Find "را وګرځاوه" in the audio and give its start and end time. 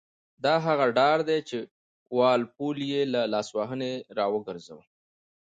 4.17-4.83